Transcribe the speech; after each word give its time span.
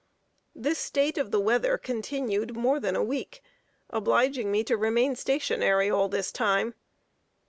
This 0.55 0.79
state 0.79 1.19
of 1.19 1.29
the 1.29 1.39
weather 1.39 1.77
continued 1.77 2.57
more 2.57 2.79
than 2.79 2.95
a 2.95 3.03
week; 3.03 3.43
obliging 3.91 4.51
me 4.51 4.63
to 4.63 4.75
remain 4.75 5.15
stationary 5.15 5.91
all 5.91 6.09
this 6.09 6.31
time. 6.31 6.73